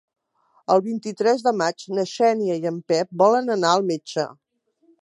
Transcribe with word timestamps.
El 0.75 0.81
vint-i-tres 0.85 1.45
de 1.49 1.53
maig 1.59 1.85
na 1.99 2.07
Xènia 2.15 2.57
i 2.65 2.67
en 2.73 2.81
Pep 2.93 3.13
volen 3.25 3.59
anar 3.59 3.77
al 3.77 3.87
metge. 3.93 4.29